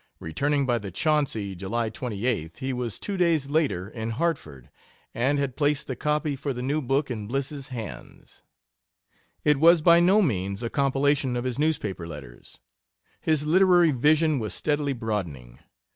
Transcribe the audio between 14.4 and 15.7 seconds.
steadily broadening.